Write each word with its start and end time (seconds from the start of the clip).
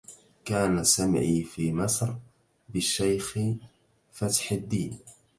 كان 0.45 0.83
سمعي 0.83 1.43
في 1.43 1.73
مصر 1.73 2.13
بالشيخ 2.69 3.37
فتح 4.11 4.51
الدين 4.51 4.99